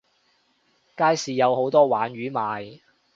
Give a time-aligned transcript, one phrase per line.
[0.97, 2.79] 街市有好多鯇魚賣